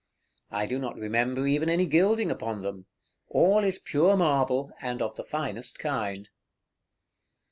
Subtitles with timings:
[0.49, 2.87] I do not remember even any gilding upon them;
[3.27, 6.27] all is pure marble, and of the finest kind.